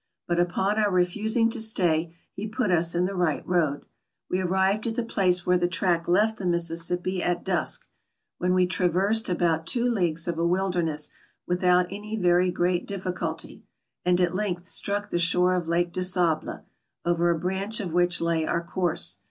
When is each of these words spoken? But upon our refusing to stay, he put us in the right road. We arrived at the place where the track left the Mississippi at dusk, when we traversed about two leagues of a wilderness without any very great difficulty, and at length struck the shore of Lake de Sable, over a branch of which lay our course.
But 0.27 0.39
upon 0.39 0.79
our 0.79 0.89
refusing 0.89 1.47
to 1.51 1.61
stay, 1.61 2.15
he 2.35 2.47
put 2.47 2.71
us 2.71 2.95
in 2.95 3.05
the 3.05 3.13
right 3.13 3.45
road. 3.47 3.85
We 4.31 4.41
arrived 4.41 4.87
at 4.87 4.95
the 4.95 5.03
place 5.03 5.45
where 5.45 5.59
the 5.59 5.67
track 5.67 6.07
left 6.07 6.37
the 6.39 6.47
Mississippi 6.47 7.21
at 7.21 7.45
dusk, 7.45 7.87
when 8.39 8.55
we 8.55 8.65
traversed 8.65 9.29
about 9.29 9.67
two 9.67 9.87
leagues 9.87 10.27
of 10.27 10.39
a 10.39 10.47
wilderness 10.47 11.11
without 11.45 11.85
any 11.91 12.15
very 12.15 12.49
great 12.49 12.87
difficulty, 12.87 13.61
and 14.03 14.19
at 14.19 14.33
length 14.33 14.67
struck 14.67 15.11
the 15.11 15.19
shore 15.19 15.53
of 15.53 15.67
Lake 15.67 15.93
de 15.93 16.01
Sable, 16.01 16.65
over 17.05 17.29
a 17.29 17.37
branch 17.37 17.79
of 17.79 17.93
which 17.93 18.19
lay 18.21 18.43
our 18.43 18.63
course. 18.63 19.19